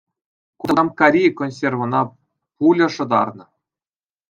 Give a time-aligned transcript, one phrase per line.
[0.59, 2.01] Кутамккари консервӑна
[2.57, 3.45] пуля шӑтарнӑ